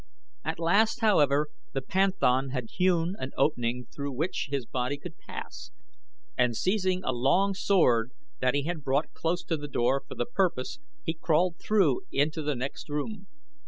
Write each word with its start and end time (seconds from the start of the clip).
At 0.43 0.57
last, 0.57 1.01
however, 1.01 1.49
the 1.73 1.81
panthan 1.83 2.49
had 2.49 2.71
hewn 2.71 3.13
an 3.19 3.33
opening 3.37 3.85
through 3.93 4.13
which 4.13 4.47
his 4.49 4.65
body 4.65 4.97
could 4.97 5.15
pass, 5.19 5.69
and 6.35 6.57
seizing 6.57 7.03
a 7.03 7.11
long 7.11 7.53
sword 7.53 8.09
that 8.39 8.55
he 8.55 8.63
had 8.63 8.83
brought 8.83 9.13
close 9.13 9.43
to 9.43 9.57
the 9.57 9.67
door 9.67 10.01
for 10.07 10.15
the 10.15 10.25
purpose 10.25 10.79
he 11.03 11.13
crawled 11.13 11.59
through 11.59 12.01
into 12.11 12.41
the 12.41 12.55
next 12.55 12.89
room. 12.89 13.27